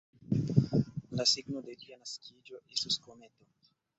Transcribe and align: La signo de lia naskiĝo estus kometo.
La 1.19 1.25
signo 1.33 1.61
de 1.67 1.77
lia 1.83 1.99
naskiĝo 2.05 2.63
estus 2.77 3.01
kometo. 3.07 3.51